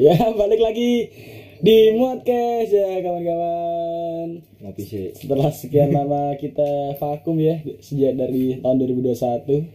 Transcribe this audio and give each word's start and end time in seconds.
Ya, 0.00 0.16
balik 0.40 0.60
lagi 0.60 1.12
di 1.60 1.76
Modcast 1.92 2.72
ya 2.72 3.04
kawan-kawan. 3.04 4.40
ngopi 4.60 4.82
sih 4.82 5.12
Setelah 5.12 5.52
sekian 5.52 5.92
lama 5.92 6.32
kita 6.34 6.96
vakum 6.96 7.36
ya 7.36 7.60
sejak 7.78 8.16
dari 8.16 8.56
tahun 8.56 8.76
2021 8.80 9.68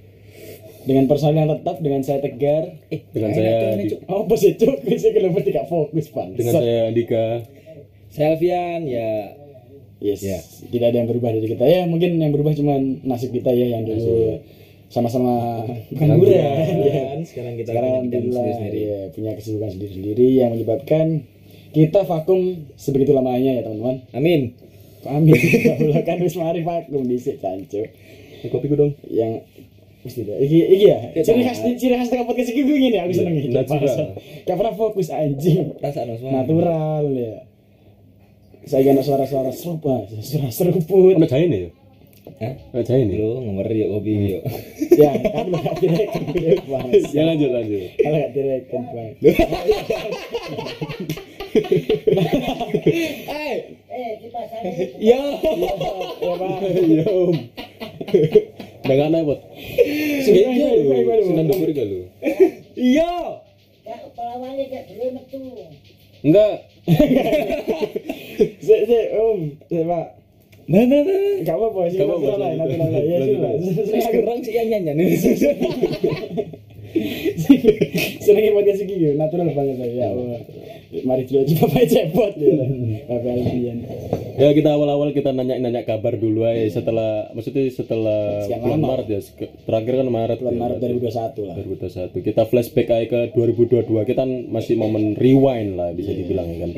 dengan 0.86 1.06
personil 1.06 1.38
yang 1.40 1.52
tetap 1.52 1.78
dengan 1.78 2.02
saya 2.02 2.20
Tegar. 2.20 2.64
eh 2.90 3.02
Dengan 3.08 3.32
saya 3.32 3.54
di- 3.76 3.90
Cuk. 3.92 4.00
Oh, 4.08 4.26
bos 4.26 4.42
itu 4.42 4.66
bisa 4.82 5.08
kelihatan 5.10 5.44
tidak 5.44 5.66
fokus, 5.66 6.10
Pak. 6.10 6.28
dengan 6.34 6.54
saya 6.56 6.78
Andika 6.90 7.26
saya 8.10 8.34
Alfian 8.34 8.82
ya 8.84 9.10
Yes. 9.96 10.22
Ya. 10.22 10.38
Tidak 10.44 10.86
ada 10.86 10.98
yang 10.98 11.08
berubah 11.08 11.32
dari 11.32 11.48
kita 11.48 11.66
ya. 11.66 11.88
Mungkin 11.88 12.20
yang 12.20 12.30
berubah 12.30 12.52
cuman 12.52 13.02
nasib 13.04 13.32
kita 13.32 13.50
ya 13.50 13.74
yang 13.74 13.88
dulu 13.88 14.38
sama-sama 14.90 15.66
pengangguran. 15.92 16.34
ya. 16.40 16.50
Sekarang 17.26 17.54
kita 17.58 17.70
Sekarang 17.74 17.90
punya 17.90 18.00
alhamdulillah 18.00 18.42
sendiri-sendiri. 18.42 18.80
ya, 18.82 19.00
punya 19.12 19.32
kesibukan 19.36 19.70
sendiri-sendiri 19.74 20.28
yang 20.38 20.50
menyebabkan 20.54 21.06
kita 21.76 22.00
vakum 22.08 22.42
sebegitu 22.80 23.12
lamanya 23.12 23.60
ya 23.60 23.62
teman-teman. 23.68 23.96
amin 24.16 24.42
Kok 25.04 25.12
amin. 25.12 25.36
Allah 25.76 26.02
kan 26.02 26.18
wis 26.24 26.36
mari 26.40 26.62
vakum 26.64 27.04
dhisik 27.06 27.38
cancu. 27.44 27.84
Kopi 28.46 28.70
ku 28.70 28.78
dong 28.78 28.94
Yang 29.10 29.46
mesti 30.06 30.22
dah. 30.22 30.38
Iki 30.38 30.60
iki 30.70 30.86
ya. 30.86 30.98
Ciri 31.22 31.42
khas 31.46 31.60
ciri 31.62 31.94
khas 31.98 32.10
tengah 32.14 32.26
podcast 32.30 32.54
iki 32.54 32.62
gue 32.62 32.78
gini 32.78 32.98
aku 33.02 33.14
seneng 33.14 33.36
iki. 33.42 33.50
Gak 34.46 34.58
pernah 34.58 34.74
fokus 34.74 35.10
anjing. 35.10 35.78
semua 35.82 36.42
Natural 36.42 37.06
ya. 37.10 37.36
Saya 38.66 38.82
gak 38.82 39.06
suara-suara 39.06 39.54
serupa, 39.54 40.10
suara 40.26 40.50
seruput. 40.50 41.14
ono 41.14 41.30
jahe 41.30 41.46
nih 41.46 41.70
ya 41.70 41.85
Hah? 42.36 42.52
ono 42.76 42.84
jahe 42.84 43.08
nih 43.08 43.16
lu 43.16 43.48
ngemer 43.48 43.72
yuk 43.72 43.96
kopi 43.96 44.36
yuk 44.36 44.44
ya 44.92 45.08
kan 45.32 45.48
lu 45.48 45.56
gak 45.56 45.80
direkan 45.80 46.28
bang. 46.68 46.92
Ya 47.16 47.24
lanjut 47.24 47.48
lanjut. 47.48 47.96
Kalau 47.96 48.18
gak 48.20 48.32
direkan 48.36 48.84
bang. 48.92 49.16
Eh 51.56 53.56
ya 55.00 55.24
ya 56.20 56.34
bang. 56.36 56.60
Ya 56.92 57.08
om 57.08 57.40
udah 58.86 58.96
nggak 59.00 59.10
naik 59.16 59.40
Sudah, 60.28 60.36
iya 60.36 60.52
sudah, 60.52 60.76
sudah, 60.76 61.00
sudah. 61.00 61.16
lu 61.16 61.24
senang 61.24 61.48
dapur 61.48 61.72
gak 61.72 61.88
lu. 61.88 62.04
Iya 62.76 63.40
enggak. 66.26 66.56
Si 68.36 68.76
si 68.84 69.00
om. 69.16 69.56
Si 69.72 69.80
pak 69.88 70.25
nah 70.66 70.82
nah 70.82 71.00
nah 71.00 71.20
gak 71.46 71.56
apa-apa 71.56 71.80
sih 71.88 72.00
Gak 72.02 72.08
apa-apa, 72.10 72.32
lanjut. 72.42 72.58
natural 72.58 72.90
lah 72.90 73.02
ya 73.02 73.18
lanjut. 73.22 73.86
sekarang 74.02 74.38
sih 74.42 74.54
yang 74.54 74.68
nyanyi. 74.82 74.94
Nih 74.98 75.14
senengin 78.18 78.56
podcast 78.56 78.82
iki 78.82 78.96
yo 78.98 79.12
natural 79.14 79.52
banget 79.52 79.78
ya 79.94 80.10
Allah 80.10 80.40
mari 81.02 81.24
dulu 81.24 81.38
aja 81.42 81.54
bapak 81.62 81.84
cepot 81.86 82.34
ya 82.40 82.54
bapak 83.06 83.32
Alfian. 83.34 83.78
Ya 84.36 84.52
kita 84.52 84.70
awal-awal 84.70 85.10
kita 85.10 85.32
nanya-nanya 85.32 85.84
kabar 85.84 86.14
dulu 86.14 86.44
aja. 86.44 86.68
Setelah 86.70 87.32
maksudnya 87.32 87.68
setelah 87.70 88.42
Sekian 88.42 88.60
bulan 88.62 88.78
lama. 88.78 88.88
Maret 88.94 89.08
ya 89.08 89.20
sek- 89.22 89.54
terakhir 89.62 89.94
kan 89.96 90.08
Maret 90.08 90.38
bulan 90.38 90.54
ya, 90.54 90.60
Maret 90.60 90.78
berarti. 90.78 91.00
2021 91.00 91.42
lah. 91.42 91.56
2021 91.58 92.20
kita 92.22 92.42
flashback 92.46 92.88
aja 92.90 93.06
ke 93.06 93.20
2022 93.32 94.06
kita 94.06 94.18
kan 94.18 94.32
masih 94.48 94.76
momen 94.76 95.16
rewind 95.16 95.74
lah 95.74 95.92
bisa 95.92 96.12
dibilang 96.12 96.48
ya 96.48 96.58
kan. 96.62 96.72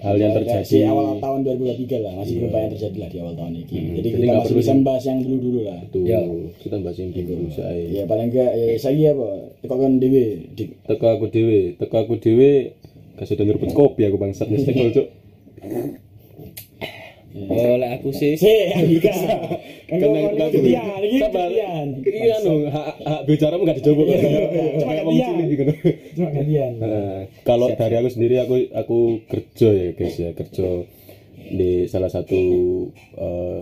Hal 0.00 0.16
yang 0.16 0.32
Ya, 0.32 0.36
terjadi. 0.40 0.64
si 0.64 0.80
awal 0.82 1.20
tahun 1.20 1.38
2023 1.44 2.00
lah. 2.00 2.12
Masih 2.16 2.34
belum 2.38 2.50
banyak 2.50 2.70
terjadi 2.72 2.96
lah 2.96 3.08
di 3.08 3.18
awal 3.20 3.34
tahun 3.34 3.52
ini. 3.52 3.62
Jadi 3.62 3.78
Jadi 3.92 4.08
kita 4.08 4.18
nggak 4.18 4.34
masih 4.34 4.48
perlu 4.48 4.58
bisa 4.58 4.72
di- 4.72 4.82
bahas 4.82 5.04
yang 5.04 5.18
dulu-dulu 5.20 5.60
lah. 5.62 5.78
Tuh 5.86 6.02
Ya. 6.02 6.20
kita 6.58 6.74
bahas 6.80 6.96
yang 6.96 7.10
dulu 7.12 7.44
saya 7.50 7.82
ya 7.86 8.02
paling 8.04 8.26
enggak 8.26 8.50
ya 8.50 8.66
saya 8.76 9.08
apa? 9.12 9.28
Kok 9.62 9.78
kan 9.78 9.92
dewe 9.96 10.24
di 10.50 10.64
teko 10.82 11.06
aku 11.06 11.26
dewe 11.28 11.60
teko 11.76 11.96
aku 12.00 12.14
dewe 12.16 12.52
kasih 13.20 13.36
udah 13.36 13.44
nyeruput 13.46 13.70
kopi 13.70 14.02
aku 14.02 14.16
bangsat. 14.16 14.48
Nih 14.48 14.58
stek 14.58 14.74
cuk. 14.90 15.06
Oleh 17.30 17.88
aku 17.94 18.10
sih. 18.10 18.34
Si 18.34 18.50
Andika 18.74 19.14
kan 19.86 19.98
kau 19.98 20.10
aku- 20.10 20.50
ini 20.58 21.18
Sabar. 21.20 21.46
ketian 21.46 21.86
iya 22.02 22.36
no. 22.42 22.66
Hak 22.66 22.86
hak 22.98 23.20
bicaramu 23.22 23.62
gak 23.64 23.78
dicoba 23.78 24.02
Iya, 24.02 24.18
iya, 24.18 24.40
cuma 24.76 24.90
kayak 24.90 25.04
wong 25.04 25.14
gantian. 25.14 25.30
cilik 25.30 25.46
gitu. 25.48 25.62
Cuma 26.16 26.28
ketian 26.32 26.72
Nah, 26.76 27.18
kalau 27.42 27.66
dari 27.70 27.94
aku 27.96 28.08
sendiri 28.08 28.34
aku 28.38 28.54
aku 28.72 28.98
kerja 29.26 29.68
ya 29.70 29.88
guys 29.92 30.16
ya. 30.16 30.30
Kerja 30.32 30.66
di 31.50 31.70
salah 31.86 32.10
satu 32.10 32.40
eh, 33.16 33.58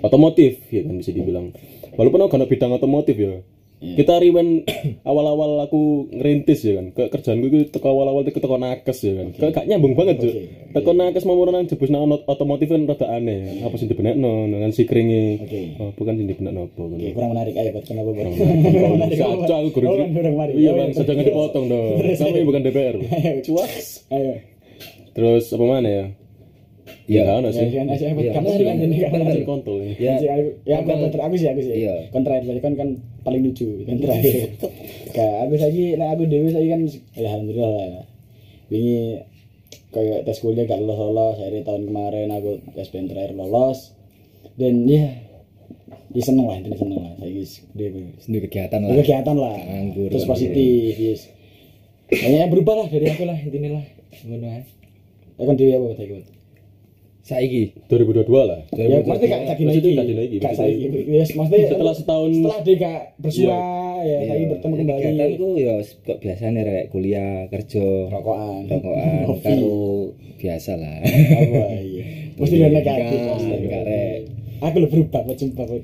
otomotif 0.00 0.70
ya 0.70 0.82
kan 0.82 0.94
bisa 0.94 1.10
dibilang. 1.10 1.50
Walaupun 1.94 2.20
aku 2.20 2.32
gak 2.32 2.46
bidang 2.48 2.72
otomotif 2.72 3.16
ya 3.16 3.42
kita 3.80 4.20
rewind 4.20 4.68
awal-awal 5.08 5.64
aku 5.64 6.12
ngerintis 6.12 6.60
ya 6.62 6.76
kan. 6.76 6.92
Ke 6.92 7.08
kerjaan 7.08 7.40
gue 7.40 7.48
itu 7.48 7.72
teko 7.72 7.96
awal-awal 7.96 8.22
itu 8.22 8.36
teko 8.36 8.60
nakes 8.60 8.98
ya 9.00 9.16
kan. 9.16 9.26
Kayak 9.32 9.52
gak 9.56 9.66
nyambung 9.66 9.96
banget 9.96 10.16
tuh 10.20 10.32
teko 10.70 10.92
nakes 10.92 11.24
mau 11.24 11.40
nang 11.42 11.64
jebus 11.64 11.88
nang 11.88 12.04
ot- 12.06 12.28
otomotif 12.28 12.68
kan 12.68 12.84
rada 12.84 13.08
aneh 13.08 13.64
apa 13.64 13.74
sih 13.74 13.88
dibenekno? 13.88 14.46
Dengan 14.46 14.70
si 14.70 14.84
kringi 14.84 15.40
Oke. 15.40 15.60
oh, 15.80 15.90
bukan 15.96 16.12
sih 16.14 16.26
dibenekno 16.28 16.68
apa 16.68 16.76
kan 16.76 16.92
Oke, 16.92 17.08
kurang 17.16 17.30
menarik. 17.32 17.54
Ayo 17.56 17.70
buat 17.72 17.84
kenapa 17.88 18.08
buat 18.12 18.26
Kurang 18.70 18.92
menarik. 19.00 19.16
Saco 19.16 19.54
aku 19.56 19.68
guru. 19.72 19.86
Kan 19.96 20.10
kurang 20.12 20.34
menarik. 20.36 20.54
Iya 20.54 20.70
bang, 20.76 20.90
terus. 20.92 21.08
dipotong 21.24 21.64
dong. 21.66 21.96
Kami 22.20 22.40
bukan 22.44 22.60
DPR. 22.60 22.96
cuas 23.42 24.04
ayo. 24.12 24.32
Terus 25.10 25.44
apa 25.50 25.64
mana 25.64 25.88
ya? 25.88 26.04
Iya, 27.10 27.22
kan 27.26 27.42
ya 27.42 27.50
sih. 27.50 27.68
kan 27.74 27.86
ayo 27.90 28.06
Iya. 28.22 28.32
kamu 28.38 28.48
sih 28.54 28.64
kan 28.70 28.76
ini 28.78 28.96
kan 29.02 29.10
Masih 29.18 29.42
kontol 29.42 29.76
ya. 29.82 29.90
ya 29.98 30.12
Ya, 30.22 30.34
ya 30.62 30.74
aku, 30.78 31.34
sih 31.34 31.48
aku 31.50 31.60
sih. 31.66 31.74
Iya. 31.82 31.94
Kontra 32.14 32.38
tadi 32.38 32.60
kan 32.62 32.78
kan 32.78 32.88
paling 33.26 33.42
lucu 33.42 33.82
kan 33.82 33.98
terakhir. 33.98 34.54
Kayak 35.10 35.34
aku 35.42 35.54
lagi, 35.58 35.84
nah 35.98 36.14
aku 36.14 36.22
dewi 36.30 36.48
saya 36.54 36.66
kan 36.70 36.80
ya 36.86 37.26
alhamdulillah 37.26 37.70
lah. 37.74 38.04
Wingi 38.70 39.26
kayak 39.90 40.22
tes 40.22 40.38
kuliah 40.38 40.64
gak 40.70 40.78
lolos 40.78 40.98
lolos. 41.02 41.36
Akhirnya 41.42 41.66
tahun 41.66 41.82
kemarin 41.90 42.30
aku 42.30 42.50
tes 42.78 42.88
band 42.94 43.06
terakhir 43.10 43.34
lolos. 43.34 43.78
Dan 44.54 44.86
ya, 44.86 45.10
ya 46.14 46.22
seneng 46.22 46.46
lah, 46.46 46.62
intinya 46.62 46.78
seneng 46.78 46.98
lah. 47.02 47.12
Saya 47.18 47.42
dewi. 47.74 48.02
sendiri 48.22 48.46
kegiatan 48.46 48.78
lah 48.86 48.94
Kegiatan 49.02 49.36
lah. 49.36 49.56
Terus 50.14 50.24
positif, 50.30 50.94
yes. 50.94 51.26
Kayaknya 52.06 52.46
berubah 52.50 52.74
lah 52.78 52.86
dari 52.86 53.06
aku 53.10 53.26
lah 53.26 53.38
intinya 53.38 53.82
lah. 53.82 53.84
ngono 54.26 54.46
ae 54.46 54.62
Ya 55.38 55.42
kan 55.48 55.54
dewi 55.58 55.72
apa 55.74 55.86
tadi? 55.98 56.39
Saiki. 57.30 57.62
2022 57.86 58.26
lah. 58.50 58.60
Ya, 58.74 58.98
maksudnya 59.06 59.28
gak 59.30 59.40
gak 59.46 59.56
dino 59.56 59.70
Maksudnya 59.70 59.90
iki. 59.94 60.36
gak 60.36 60.42
Gak 60.42 60.54
saiki. 60.58 60.84
Yes, 61.06 61.28
maksudnya 61.38 61.58
Setelah 61.70 61.94
setahun 61.94 62.30
setelah 62.34 62.58
dia 62.60 62.74
gak 62.76 63.00
bersua 63.16 63.58
ya 64.00 64.16
saya 64.24 64.44
bertemu 64.48 64.74
kembali. 64.80 65.02
kegiatanku 65.04 65.48
ya 65.60 65.74
kok 65.84 66.18
biasanya 66.18 66.60
rek 66.64 66.84
kuliah 66.90 67.32
kerja. 67.46 67.86
Rokokan. 68.08 68.62
Rokokan. 68.66 69.24
Karo 69.44 69.76
biasa 70.40 70.72
lah. 70.74 70.98
Apa 71.04 71.64
iya. 71.78 72.04
Mesti 72.40 72.54
pasti. 72.56 73.54
enggak, 73.60 73.82
Rek. 73.84 74.18
aku 74.60 74.76
lo 74.80 74.86
berubah 74.88 75.20
sumpah 75.36 75.64
kok 75.68 75.80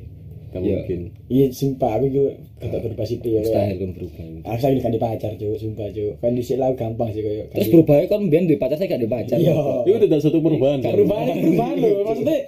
Gak 0.57 0.63
Iya. 0.63 0.77
mungkin. 0.79 1.01
iya 1.27 1.47
sumpah 1.51 1.91
aku 1.93 2.07
juga 2.09 2.31
kata 2.57 2.77
berubah 2.81 3.05
sih 3.05 3.17
ya 3.19 3.41
mustahil 3.41 3.77
kan 3.77 3.91
berubah 3.93 4.25
aku 4.43 4.59
saya 4.59 4.79
kan 4.79 4.91
di 4.91 4.99
pacar 4.99 5.31
cuy 5.35 5.55
sumpah 5.55 5.87
cuy 5.89 6.09
kan 6.17 6.33
di 6.33 6.43
sini 6.43 6.69
gampang 6.73 7.09
sih 7.11 7.21
kayak 7.21 7.45
terus 7.51 7.69
berubahnya 7.69 8.05
kan 8.07 8.21
biar 8.25 8.43
di 8.43 8.57
pacar 8.57 8.77
saya 8.77 8.89
gak 8.89 9.03
di 9.03 9.11
pacar 9.11 9.37
iya 9.37 9.55
Itu 9.83 9.99
tidak 10.01 10.21
satu 10.21 10.39
perubahan. 10.39 10.79
gak 10.79 10.85
kan? 10.85 10.95
perubahan 10.95 11.27
perubahan 11.37 11.75
lo 11.77 11.89
maksudnya 12.03 12.39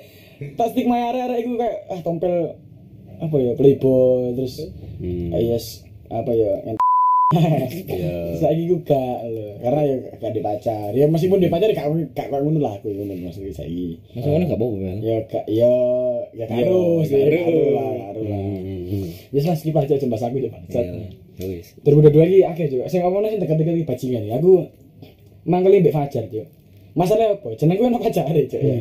tas 0.54 0.68
stigma 0.70 0.96
area 1.04 1.22
area 1.24 1.38
itu 1.38 1.50
kayak 1.54 1.76
ah 1.86 2.00
tompel 2.00 2.34
apa 3.18 3.36
ya 3.36 3.52
playboy 3.52 4.32
terus 4.32 4.54
Hmm. 4.96 5.30
ah, 5.30 5.38
yes 5.38 5.86
apa 6.08 6.32
ya 6.32 6.74
Iya. 7.28 8.40
saya 8.40 8.56
juga 8.56 8.96
loh 9.28 9.60
karena 9.60 9.80
ya 9.84 9.96
gak 10.16 10.32
di 10.32 10.40
pacar 10.40 10.96
ya 10.96 11.04
meskipun 11.12 11.44
di 11.44 11.52
pacar 11.52 11.68
gak 11.76 11.84
gak 12.16 12.26
gak 12.32 12.40
ngono 12.40 12.56
lah 12.56 12.80
aku 12.80 12.88
ngono 12.88 13.12
maksudnya 13.20 13.52
masa 13.52 13.68
kan 14.32 14.48
gak 14.48 14.56
apa-apa 14.56 14.76
kan 14.80 14.96
ya 15.04 15.16
gak 15.28 15.44
ya 15.44 15.72
ya 16.32 16.44
harus 16.48 17.04
ya 17.12 17.28
harus. 17.28 17.68
lah 17.76 17.92
harus 18.08 18.24
lah 18.24 18.40
Hmm. 18.88 19.04
ya 19.28 19.40
lah 19.44 19.56
skip 19.60 19.76
aja 19.76 20.00
jembas 20.00 20.24
aku 20.24 20.40
coba 20.48 20.56
iya 20.72 20.80
ya 21.36 21.46
wis 21.52 21.76
2022 21.84 22.16
lagi 22.16 22.38
akeh 22.48 22.66
juga 22.72 22.84
saya 22.88 23.04
ngomongnya 23.04 23.36
sih 23.36 23.40
dekat-dekat 23.44 23.74
iki 23.76 23.84
bajingan 23.84 24.22
ya 24.24 24.34
aku 24.40 24.52
mangkeli 25.44 25.84
mbek 25.84 25.92
Fajar 25.92 26.24
cuy 26.32 26.48
masalahnya 26.96 27.36
apa 27.36 27.48
jeneng 27.60 27.76
gue 27.76 27.86
ono 27.92 27.98
pacar 28.00 28.24
cuy 28.24 28.40
ya 28.40 28.76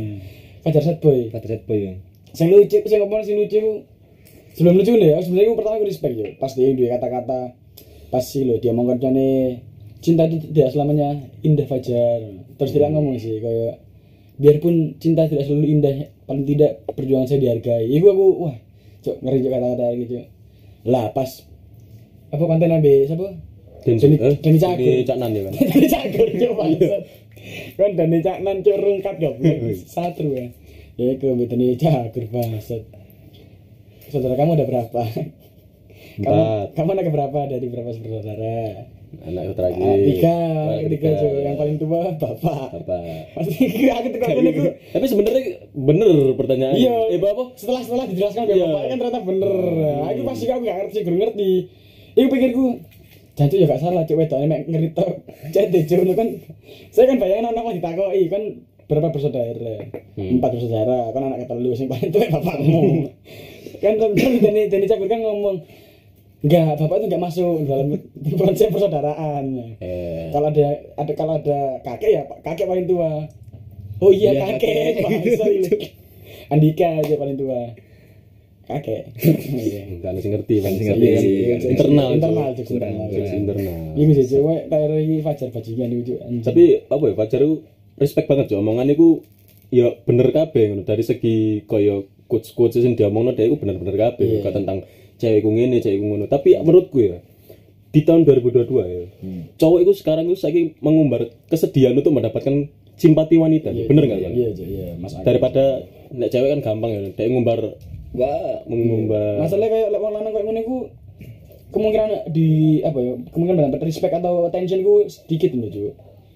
Fajar 0.64 0.82
sad 0.88 1.04
boy 1.04 1.28
pacar 1.36 1.52
set 1.52 1.68
boy 1.68 1.84
kan 1.84 1.96
sing 2.32 2.48
lucu 2.48 2.80
sing 2.80 3.00
ngomong 3.04 3.28
sing 3.28 3.36
lucu 3.36 3.60
ku 3.60 3.84
sebelum 4.56 4.80
lucu 4.80 4.96
nih 4.96 5.12
ya 5.12 5.18
sebenarnya 5.20 5.52
aku 5.52 5.58
pertama 5.60 5.76
aku 5.84 5.86
respect 5.92 6.16
ya 6.16 6.28
pas 6.40 6.56
dia 6.56 6.72
dia 6.72 6.96
kata-kata 6.96 7.67
pas 8.08 8.24
sih 8.24 8.48
lo 8.48 8.56
dia 8.58 8.72
ngomong 8.72 9.00
nih 9.00 9.60
cinta 10.00 10.24
itu 10.30 10.48
tidak 10.54 10.72
selamanya 10.72 11.18
indah 11.44 11.68
Fajar. 11.68 12.24
Terus 12.58 12.72
tidak 12.74 12.90
ngomong 12.94 13.18
sih 13.20 13.42
kayak 13.42 13.84
biarpun 14.38 14.98
cinta 15.02 15.26
tidak 15.26 15.46
selalu 15.50 15.66
indah 15.78 15.96
paling 16.30 16.46
tidak 16.46 16.86
perjuangan 16.94 17.28
saya 17.28 17.40
dihargai. 17.42 17.86
Ibu 17.90 18.06
aku 18.08 18.26
wah 18.48 18.56
cok 19.04 19.16
ngeri 19.22 19.44
cok 19.44 19.52
kata-kata 19.52 19.86
gitu. 20.00 20.14
Lah 20.88 21.06
pas 21.12 21.30
apa 22.32 22.44
konten 22.44 22.72
ambil 22.72 23.08
siapa? 23.08 23.28
Dan 23.88 23.96
Deni- 24.04 24.20
eh, 24.20 24.36
Deni 24.44 24.58
Cagur. 24.60 24.84
Deni 24.84 25.04
Caknan 25.08 25.30
ya 25.38 25.42
kan. 25.48 25.54
Dani 25.56 25.88
cok 26.38 26.54
bangsat 26.60 27.02
kan 27.78 27.92
Dani 27.96 28.18
caknan 28.20 28.56
cok 28.66 28.78
rungkat 28.84 29.16
gak 29.22 29.34
satu 29.88 30.24
ya. 30.36 30.46
Ya 30.98 31.14
ke 31.16 31.28
Dani 31.30 31.78
cagur 31.78 32.26
bangsat 32.34 32.84
saudara 34.08 34.40
kamu 34.40 34.56
ada 34.56 34.66
berapa 34.66 35.02
Empat. 36.20 36.74
kamu 36.74 36.90
anak 36.92 37.10
berapa 37.10 37.40
dari 37.46 37.68
berapa 37.68 37.90
bersaudara 37.90 38.90
anak 39.20 39.54
terakhir 39.54 39.80
Ah, 39.80 39.98
tiga 39.98 40.36
Anak 40.68 40.82
ketiga 40.90 41.10
yang 41.38 41.56
paling 41.56 41.78
tua 41.78 42.12
bapak 42.12 42.42
apa 42.76 42.98
pasti 43.34 43.54
aku 43.88 44.08
tukar 44.12 44.30
ini 44.32 44.52
tapi 44.90 45.06
sebenarnya 45.06 45.42
bener 45.72 46.16
pertanyaan 46.34 46.74
iya 46.74 46.96
eh 47.08 47.18
apa 47.18 47.44
setelah 47.54 47.80
setelah 47.80 48.06
dijelaskan 48.06 48.44
Iya. 48.46 48.66
bapak 48.66 48.82
kan 48.84 48.98
ternyata 48.98 49.20
bener 49.24 49.54
aku 50.04 50.22
pasti 50.26 50.46
aku 50.48 50.62
gak 50.62 50.78
ngerti 50.84 50.98
gak 51.02 51.16
ngerti 51.16 51.52
itu 52.14 52.28
pikirku 52.28 52.66
Jancu 53.34 53.56
ya 53.56 53.66
gak 53.68 53.78
salah 53.80 54.02
cewek 54.02 54.26
wedoknya 54.26 54.48
mek 54.48 54.62
ngeritok 54.66 55.10
cek 55.48 55.66
dejo 55.70 56.02
kan 56.12 56.28
saya 56.90 57.06
kan 57.06 57.18
bayangin 57.18 57.48
anak 57.48 57.62
masih 57.62 57.78
ditakoki 57.78 58.24
kan 58.28 58.44
berapa 58.88 59.08
bersaudara 59.08 59.76
empat 60.16 60.50
bersaudara 60.50 61.14
kan 61.14 61.22
anak 61.24 61.46
ketelu 61.46 61.72
sing 61.72 61.86
paling 61.86 62.10
tua 62.10 62.26
bapakmu 62.28 63.06
kan 63.78 63.94
kan 63.94 64.10
Dani 64.18 64.62
Dani 64.66 64.86
Cakur 64.86 65.06
kan 65.06 65.22
ngomong 65.22 65.62
enggak 66.40 66.78
bapak 66.78 66.96
itu 66.96 67.06
enggak 67.08 67.24
masuk 67.24 67.54
dalam 67.64 67.88
konsep 68.38 68.68
persaudaraan 68.70 69.46
eh 69.80 70.30
kalau 70.30 70.48
ada 70.48 70.68
ada 70.96 71.12
kalau 71.14 71.34
ada 71.36 71.60
kakek 71.82 72.10
ya 72.12 72.22
Pak, 72.24 72.38
kakek 72.44 72.66
paling 72.66 72.86
tua 72.86 73.26
oh 73.98 74.12
iya 74.12 74.32
Iya, 74.32 74.42
kakek 74.54 75.02
kakek. 75.02 75.50
ini. 75.50 75.70
Andika 76.48 76.88
aja 76.96 77.16
paling 77.16 77.36
tua 77.36 77.60
kakek 78.64 79.02
Iya. 79.50 79.82
enggak 79.90 80.12
sing 80.20 80.32
ngerti 80.32 80.56
Sing 80.60 80.74
ngerti, 80.86 81.04
Iya, 81.04 81.20
iya. 81.20 81.56
Iya, 81.58 81.70
internal 81.72 82.10
internal. 82.14 82.48
Cuk, 82.54 82.68
internal. 82.70 83.08
Internal 83.10 83.78
Iku 83.96 84.12
sih 84.14 84.26
cewek 84.28 84.62
dari 84.68 85.18
Fajar 85.20 85.50
bajingan 85.50 85.90
itu 85.96 86.14
tapi 86.44 86.64
apa 86.84 87.04
ya 87.04 87.16
Fajar 87.16 87.40
itu 87.42 87.56
respect 87.98 88.28
banget 88.28 88.46
jo 88.48 88.62
omongan 88.62 88.88
itu 88.88 89.26
ya 89.68 89.90
bener 90.00 90.30
kabeh 90.30 90.86
dari 90.86 91.02
segi 91.02 91.36
kaya 91.66 92.00
quotes 92.28 92.54
quotes 92.54 92.78
sing 92.78 92.94
diomongno 92.94 93.34
dia 93.34 93.48
itu 93.48 93.58
bener-bener 93.58 93.98
kabeh 93.98 94.22
Iya. 94.22 94.40
Kayak 94.42 94.56
tentang 94.62 94.78
cewekku 95.18 95.50
ngene 95.50 95.82
cewekku 95.82 96.06
ngono. 96.06 96.26
Tapi 96.30 96.58
menurutku 96.62 96.98
ya 97.02 97.18
di 97.98 98.06
tahun 98.06 98.28
2022 98.28 98.68
ya 98.94 99.04
cowok 99.58 99.80
itu 99.82 99.92
sekarang 99.98 100.30
itu 100.30 100.38
saiki 100.38 100.78
mengumbar 100.84 101.34
kesedihan 101.50 101.96
untuk 101.98 102.14
mendapatkan 102.14 102.70
simpati 102.94 103.42
wanita 103.42 103.74
bener 103.74 104.04
nggak 104.06 104.20
kan 104.22 104.32
iya 104.38 104.48
iya 104.54 104.66
iya 104.68 104.88
Mas 105.02 105.18
daripada 105.24 105.82
nek 106.14 106.30
cewek 106.30 106.50
kan 106.54 106.60
gampang 106.62 106.92
ya 106.94 107.00
dia 107.16 107.26
ngumbar 107.32 107.60
Wah, 108.18 108.64
mengumbar. 108.70 109.44
masalahnya 109.46 109.70
kayak 109.74 109.88
lek 109.94 110.02
lanang 110.02 110.32
kayak 110.34 110.46
ngono 110.46 110.60
iku 110.64 110.78
kemungkinan 111.74 112.10
di 112.32 112.48
apa 112.86 112.98
ya 113.02 113.14
kemungkinan 113.34 113.58
mendapat 113.68 113.82
respect 113.90 114.14
atau 114.16 114.48
attention 114.48 114.80
ku 114.86 114.96
sedikit 115.10 115.52
loh 115.58 115.70
cuy 115.70 115.92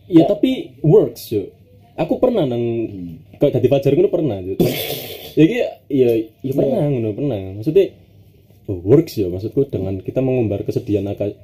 ya 0.09 0.23
tapi 0.25 0.81
works 0.81 1.29
yo 1.29 1.45
aku 1.93 2.17
pernah 2.17 2.43
nang 2.49 2.63
kalau 3.37 3.51
dari 3.53 3.67
Fajar 3.69 3.93
ngono 3.93 4.09
pernah 4.09 4.37
yo 4.41 4.57
ya 5.39 5.45
ki 5.47 5.57
ya 5.87 6.09
ya 6.43 6.51
pernah 6.51 6.83
ngono 6.91 7.09
pernah. 7.15 7.39
Maksudnya 7.59 7.85
works 8.79 9.19
yo 9.19 9.27
maksudku 9.27 9.67
dengan 9.67 9.99
kita 9.99 10.23
mengumbar 10.23 10.63
kesedihan 10.63 11.07
akan 11.11 11.35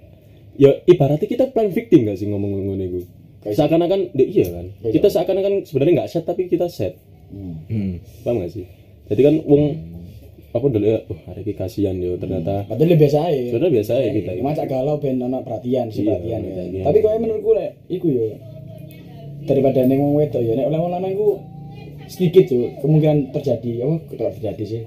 ya 0.55 0.71
ibaratnya 0.87 1.27
kita 1.27 1.51
playing 1.51 1.75
victim 1.75 2.07
gak 2.07 2.17
sih 2.17 2.27
ngomong 2.31 2.51
ngono 2.63 2.83
iku 2.87 3.01
seakan-akan 3.47 4.11
deh, 4.11 4.27
iya 4.27 4.47
kan? 4.51 4.65
Kita 4.91 5.07
seakan-akan 5.07 5.53
sebenarnya 5.63 5.93
nggak 6.03 6.09
set 6.11 6.23
tapi 6.27 6.51
kita 6.51 6.67
set. 6.67 6.99
Hmm. 7.31 7.99
paham 8.23 8.43
gak 8.43 8.51
sih? 8.51 8.65
Jadi 9.07 9.21
kan 9.23 9.35
wong 9.43 9.63
apa 10.51 10.63
dulu 10.73 10.85
ya 10.87 10.99
oh 11.05 11.19
hari 11.27 11.43
ini 11.47 11.53
kasihan 11.53 11.95
yo 11.95 12.19
ternyata. 12.19 12.67
Padahal 12.67 12.91
ya 12.91 12.97
biasa 12.97 13.17
aja. 13.23 13.43
Sudah 13.55 13.69
biasa 13.71 13.91
ya 13.99 14.09
kita. 14.15 14.31
Macak 14.43 14.67
galau 14.67 14.95
ben 14.99 15.21
ana 15.21 15.39
perhatian 15.43 15.87
si 15.91 16.03
Iya, 16.03 16.17
perhatian 16.17 16.41
ya. 16.75 16.83
Tapi 16.87 16.97
kok 17.03 17.11
menurutku 17.19 17.51
lek 17.55 17.71
iku 17.87 18.07
yo. 18.11 18.23
Daripada 19.47 19.79
neng 19.87 19.99
wong 20.01 20.15
wedok 20.19 20.43
ya 20.43 20.53
nek 20.59 20.67
oleh 20.67 20.79
wong 20.79 20.91
lanang 20.91 21.13
sedikit 22.07 22.47
yo 22.47 22.71
kemungkinan 22.79 23.35
terjadi 23.35 23.83
apa 23.83 23.95
terjadi 24.15 24.63
sih 24.63 24.81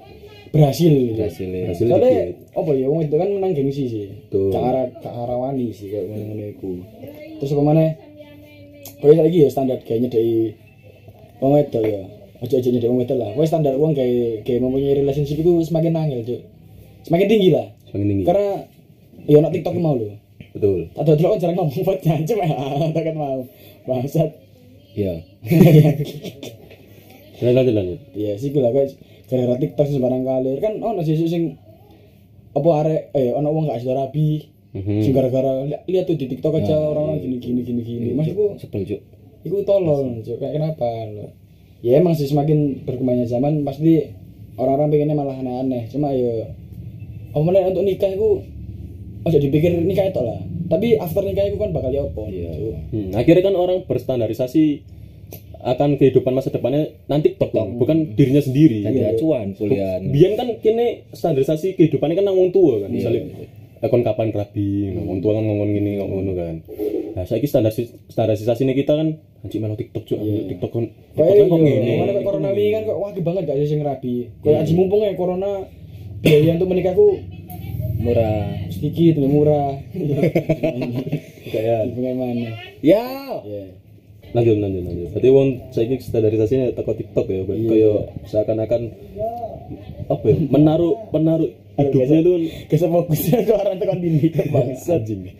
berhasil 0.51 0.91
gitu. 0.91 1.15
Berhasil, 1.15 1.47
ya. 1.47 1.71
Hasilnya 1.71 1.95
Soalnya 1.95 2.15
apa 2.51 2.71
ya 2.75 2.85
wong 2.91 2.99
wedok 3.07 3.17
kan 3.23 3.29
menang 3.31 3.51
gengsi 3.55 3.83
sih. 3.87 4.05
Betul. 4.27 4.51
Ke 4.51 4.59
arah 4.59 4.85
ke 4.99 5.09
arah 5.09 5.37
wani 5.39 5.71
sih 5.71 5.87
kayak 5.87 6.05
ngono 6.11 6.45
iku. 6.51 6.71
Terus 7.39 7.51
apa 7.55 7.63
mana? 7.63 7.83
Kayak 9.01 9.15
saiki 9.23 9.37
ya 9.41 9.49
standar 9.49 9.77
kayaknya 9.81 10.09
dari 10.11 10.35
wong 11.39 11.51
wedok 11.55 11.83
ya. 11.87 12.03
Ojo 12.41 12.53
ojo 12.59 12.67
nyedek 12.67 12.89
wong 12.91 12.99
wedok 12.99 13.17
lah. 13.17 13.31
Wes 13.39 13.47
standar 13.47 13.73
wong 13.79 13.95
kayak 13.95 14.43
kayak 14.43 14.59
mempunyai 14.59 14.99
relationship 14.99 15.39
itu 15.39 15.63
semakin 15.63 15.95
angel, 15.95 16.21
Cuk. 16.27 16.41
Semakin 17.07 17.27
tinggi 17.31 17.49
lah. 17.49 17.67
semakin 17.89 18.07
tinggi 18.07 18.23
Karena 18.23 18.47
ya 19.25 19.37
nak 19.41 19.51
TikTok 19.55 19.75
mau 19.79 19.97
lho. 19.97 20.19
betul 20.51 20.83
Ada 20.99 21.15
dulu 21.15 21.39
jarang 21.39 21.55
ngomong 21.63 21.79
buat 21.87 21.99
jancem 22.03 22.37
ya. 22.43 22.51
Tak 22.95 23.03
kan 23.07 23.15
mau. 23.15 23.39
Bangsat. 23.87 24.29
Iya. 24.91 25.23
lanjut 27.41 27.73
lanjut 27.73 27.97
Iya 28.13 28.37
sih 28.37 28.53
gue 28.53 28.61
lah 28.61 28.75
guys. 28.75 28.93
Gara-gara 29.31 29.55
TikTok 29.57 29.85
sing 29.87 29.95
sembarang 29.97 30.27
kali 30.27 30.59
kan 30.59 30.73
ono 30.83 30.99
sih 31.01 31.15
sing 31.15 31.55
apa 32.51 32.69
arek 32.83 33.01
eh 33.15 33.31
ono 33.31 33.47
wong 33.47 33.71
gak 33.71 33.79
sudah 33.79 33.95
rabi. 34.03 34.43
Mhm. 34.75 34.99
Sing 34.99 35.11
gara-gara 35.15 35.63
li- 35.63 35.83
lihat 35.87 36.03
tuh 36.07 36.19
di 36.19 36.27
TikTok 36.27 36.59
aja 36.59 36.75
orang-orang 36.75 37.23
gini 37.23 37.39
gini 37.39 37.61
gini 37.63 37.81
gini. 37.81 38.07
Maksudku 38.11 38.59
Sebel, 38.59 38.83
Cuk. 38.83 39.01
Iku 39.47 39.63
tolol, 39.63 40.19
Cuk. 40.19 40.35
Kayak 40.35 40.59
kenapa 40.59 40.87
lo? 41.15 41.31
Ya 41.79 41.97
emang 41.97 42.13
sih 42.13 42.27
semakin 42.27 42.83
berkembangnya 42.83 43.25
zaman 43.25 43.63
pasti 43.63 44.03
orang-orang 44.59 44.91
pengennya 44.91 45.15
malah 45.15 45.35
aneh-aneh. 45.39 45.87
Cuma 45.87 46.11
ya 46.11 46.51
mana 47.31 47.71
untuk 47.71 47.87
nikah 47.87 48.11
itu 48.11 48.43
ojo 49.23 49.37
dipikir 49.39 49.71
nikah 49.79 50.11
itu 50.11 50.19
lah. 50.19 50.39
Tapi 50.67 50.99
after 50.99 51.23
nikah 51.23 51.47
itu 51.47 51.55
kan 51.55 51.71
bakal 51.71 51.91
ya? 51.91 52.03
Iya. 52.03 52.51
Cuk. 52.51 52.75
Hmm, 52.91 53.09
akhirnya 53.15 53.43
kan 53.47 53.55
orang 53.55 53.87
berstandarisasi 53.87 54.83
akan 55.61 56.01
kehidupan 56.01 56.33
masa 56.33 56.49
depannya 56.49 56.97
nanti 57.05 57.37
TikTok 57.37 57.77
bukan 57.77 58.17
dirinya 58.17 58.41
sendiri. 58.41 58.81
Jadi 58.85 59.01
acuan 59.17 59.53
kuliah. 59.53 60.01
Biar 60.01 60.33
kan 60.37 60.47
kini 60.59 61.05
standarisasi 61.13 61.77
kehidupannya 61.77 62.17
kan 62.17 62.25
nang 62.25 62.37
wong 62.37 62.49
tua 62.49 62.81
kan. 62.85 62.89
Misalnya 62.89 63.29
eh, 63.81 63.89
kon 63.89 64.05
kapan 64.05 64.29
rabi, 64.33 64.93
nah, 64.93 65.05
wong 65.05 65.19
tua 65.21 65.37
kan 65.37 65.43
ngomong 65.45 65.69
gini 65.73 65.91
ngomong 66.01 66.17
ngono 66.21 66.33
kan. 66.37 66.55
Nah, 67.11 67.23
saiki 67.25 67.49
standarisasi 67.49 68.13
standarisasi 68.13 68.61
ini 68.65 68.73
kita 68.77 68.93
kan 68.97 69.07
anjing 69.41 69.61
melo 69.61 69.73
TikTok 69.73 70.03
juga, 70.05 70.21
TikTok 70.21 70.71
kan 70.71 70.85
TikTok 71.17 71.45
kok 71.49 71.59
iya, 71.59 71.65
ngene. 71.65 71.93
mana 71.97 72.11
kayak 72.13 72.25
corona 72.29 72.49
ini 72.53 72.69
kan 72.71 72.81
kok 72.85 72.97
wajib 73.01 73.23
banget 73.25 73.43
gak 73.49 73.57
sing 73.65 73.81
rabi. 73.81 74.15
Kayak 74.45 74.57
aji 74.65 74.73
mumpung 74.77 75.01
ya 75.01 75.13
corona 75.17 75.51
biaya 76.21 76.51
untuk 76.57 76.69
menikahku 76.69 77.07
Murah. 78.01 78.49
sedikit 78.73 79.21
lebih 79.21 79.29
murah. 79.29 79.77
Kayak 81.53 81.93
mana? 82.17 82.49
Ya. 82.81 83.05
Ya. 83.45 83.65
Lanjut 84.31 84.55
lanjut 84.57 84.81
lanjut. 84.81 85.07
Berarti 85.11 85.29
wong 85.29 85.47
saiki 85.69 85.95
standarisasinya 85.99 86.65
teko 86.71 86.91
TikTok 86.93 87.25
ya, 87.25 87.41
berarti 87.41 87.65
kayak 87.65 87.99
seakan-akan 88.25 88.81
apa 90.07 90.25
ya, 90.25 90.35
menaruh 90.45 90.93
menaruh 91.09 91.49
hidupnya 91.73 92.19
itu 92.19 92.33
Kesel 92.67 92.89
fokusnya 92.89 93.37
ke 93.41 93.53
orang 93.53 93.75
tekan 93.75 93.97
dinding 93.97 94.29
ke 94.29 94.43
bangsa. 94.53 94.97
anjing. 94.97 95.31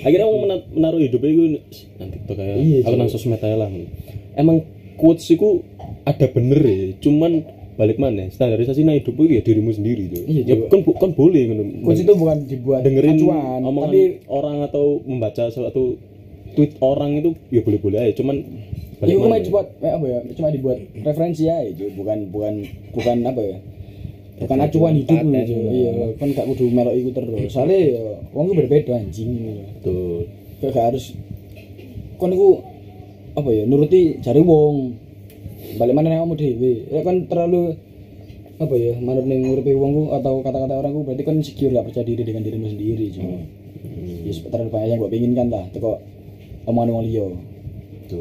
Akhirnya 0.00 0.24
mau 0.24 0.38
mena- 0.40 0.68
menaruh 0.68 1.00
hidupnya 1.00 1.30
itu 1.30 1.42
nang 1.96 2.10
TikTok 2.10 2.36
Iya, 2.38 2.76
aku 2.82 2.94
nang 2.94 3.08
sosmed 3.08 3.36
aja 3.36 3.56
lah. 3.56 3.68
Emang 4.32 4.64
quotes 4.94 5.26
itu 5.26 5.64
ada 6.02 6.26
bener 6.26 6.60
ya, 6.60 6.76
cuman 7.00 7.32
balik 7.72 7.96
mana 7.96 8.28
standarisasi 8.28 8.84
hidup 8.84 9.16
itu 9.18 9.32
ya 9.32 9.42
dirimu 9.42 9.72
sendiri 9.72 10.04
tuh. 10.08 10.22
Iya, 10.24 10.42
ya 10.46 10.54
kan 10.68 10.80
bu- 10.80 10.92
kan 10.94 11.10
boleh 11.10 11.40
ngono. 11.48 11.62
Coach 11.82 12.00
itu 12.00 12.12
bukan 12.12 12.36
dibuat 12.44 12.80
dengerin 12.80 13.16
acuan, 13.16 13.60
omongan 13.60 13.88
tapi 13.88 14.02
orang 14.28 14.56
atau 14.62 14.84
membaca 15.02 15.48
suatu 15.48 15.96
tweet 16.52 16.76
orang 16.80 17.18
itu 17.18 17.30
ya 17.48 17.60
boleh-boleh 17.64 17.98
aja, 17.98 18.12
cuman 18.20 18.36
balik 19.02 19.18
itu 19.18 19.24
cuma 19.24 19.38
dibuat 19.42 19.66
eh, 19.82 19.92
apa 19.92 20.06
ya? 20.06 20.18
Cuma 20.38 20.48
dibuat 20.54 20.78
referensi 20.94 21.42
ya 21.50 21.58
itu 21.66 21.90
bukan 21.98 22.30
bukan 22.30 22.54
bukan 22.94 23.16
apa 23.26 23.42
ya? 23.42 23.56
Bukan 24.42 24.58
acuan 24.58 24.94
hidup 24.98 25.22
Paten. 25.22 25.46
Cuk. 25.46 25.70
Iya, 25.70 25.92
kan 26.18 26.28
gak 26.34 26.46
kudu 26.50 26.64
melok 26.70 26.94
iku 26.98 27.10
terus. 27.14 27.50
Soalnya 27.50 27.78
ya 27.78 28.04
wong 28.34 28.50
ku 28.50 28.54
berbeda 28.58 28.92
anjing. 28.98 29.30
Tuh. 29.86 30.26
Kayak 30.58 30.72
gak 30.74 30.86
harus 30.94 31.04
kon 32.18 32.34
iku 32.34 32.58
apa 33.38 33.50
ya 33.54 33.62
nuruti 33.66 34.18
jari 34.18 34.42
wong. 34.42 34.98
Balik 35.78 35.94
mana 35.94 36.22
kamu 36.22 36.34
dhewe. 36.34 36.72
Ya 36.90 37.00
kan 37.06 37.30
terlalu 37.30 37.78
apa 38.58 38.74
ya 38.78 38.98
manut 38.98 39.26
ning 39.26 39.46
uripe 39.46 39.74
wong 39.78 39.90
ku 39.94 40.02
atau 40.14 40.42
kata-kata 40.42 40.74
orang 40.78 40.92
ku 40.94 41.00
berarti 41.06 41.22
kan 41.22 41.34
insecure 41.38 41.70
gak 41.70 41.86
percaya 41.90 42.06
diri 42.06 42.22
dengan 42.26 42.42
dirimu 42.42 42.66
sendiri 42.66 43.06
cuma. 43.14 43.38
Ya 44.26 44.30
terlalu 44.30 44.70
banyak 44.70 44.88
yang 44.90 44.98
gue 45.02 45.10
pengen 45.10 45.32
kan 45.34 45.46
lah, 45.50 45.64
teko 45.74 45.98
omongan 46.68 46.90
wong 46.94 47.04
liya. 47.06 47.26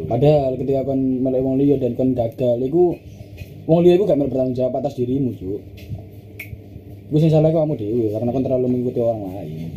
Padahal 0.08 0.56
ketika 0.56 0.88
kon 0.88 1.00
melek 1.20 1.42
wong 1.44 1.56
liya 1.60 1.76
dan 1.82 1.94
kon 2.00 2.16
gagal 2.16 2.58
iku 2.64 2.96
wong 3.68 3.80
liya 3.84 4.00
iku 4.00 4.08
gak 4.08 4.20
bertanggung 4.20 4.56
jawab 4.56 4.80
atas 4.80 4.96
dirimu, 4.96 5.36
Cuk. 5.36 5.62
Gue 7.12 7.20
sing 7.20 7.28
salah 7.28 7.52
kok 7.52 7.60
kamu 7.60 7.76
dewe 7.76 8.08
karena 8.16 8.32
kon 8.32 8.40
terlalu 8.40 8.68
mengikuti 8.72 9.04
orang 9.04 9.36
lain. 9.36 9.68